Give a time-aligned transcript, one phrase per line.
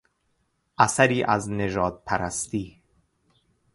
[0.77, 2.81] اثری از نژادپرستی